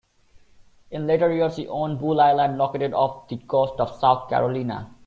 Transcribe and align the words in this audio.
In 0.89 1.05
later 1.05 1.31
years 1.31 1.57
he 1.57 1.67
owned 1.67 1.99
"Bull 1.99 2.19
Island", 2.19 2.57
located 2.57 2.91
off 2.91 3.27
the 3.27 3.37
coast 3.37 3.73
of 3.79 3.99
South 3.99 4.29
Carolina. 4.29 4.89